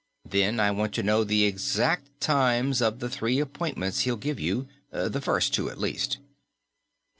[0.25, 4.67] Then I want to know the exact times of the three appointments he'll give you
[4.89, 6.17] the first two, at least."